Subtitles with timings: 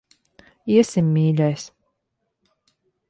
[0.75, 1.67] Iesim, mīļais.